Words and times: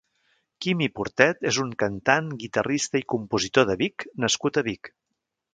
Quimi 0.65 0.87
Portet 0.99 1.43
és 1.51 1.59
un 1.65 1.75
cantant, 1.83 2.31
guitarrista 2.45 3.03
i 3.03 3.07
compositor 3.15 3.71
de 3.73 3.79
Vic 3.83 4.11
nascut 4.27 4.63
a 4.63 4.69
Vic. 4.71 4.95